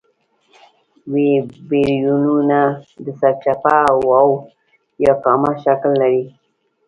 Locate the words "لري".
6.01-6.23